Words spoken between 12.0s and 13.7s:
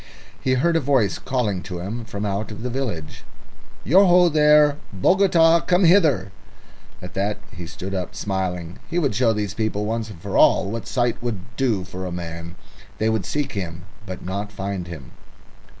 a man. They would seek